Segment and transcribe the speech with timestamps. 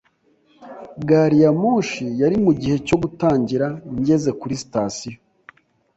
[1.07, 3.67] Gari ya moshi yari mugihe cyo gutangira
[3.99, 5.15] ngeze kuri sitasiyo.